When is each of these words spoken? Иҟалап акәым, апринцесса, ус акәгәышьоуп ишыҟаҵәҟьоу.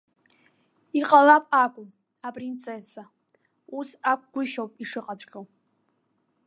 Иҟалап 0.99 1.45
акәым, 1.63 1.89
апринцесса, 2.27 3.03
ус 3.77 3.89
акәгәышьоуп 4.11 4.71
ишыҟаҵәҟьоу. 4.83 5.45